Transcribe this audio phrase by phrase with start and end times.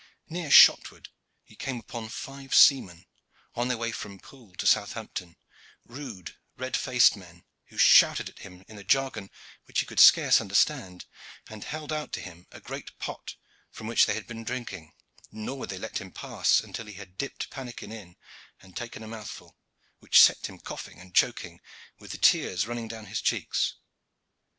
[0.29, 1.09] Near Shotwood
[1.43, 3.05] he came upon five seamen,
[3.53, 5.35] on their way from Poole to Southampton
[5.85, 9.29] rude red faced men, who shouted at him in a jargon
[9.65, 11.05] which he could scarce understand,
[11.49, 13.35] and held out to him a great pot
[13.69, 14.93] from which they had been drinking
[15.31, 18.15] nor would they let him pass until he had dipped pannikin in
[18.59, 19.55] and taken a mouthful,
[19.99, 21.61] which set him coughing and choking,
[21.99, 23.75] with the tears running down his cheeks.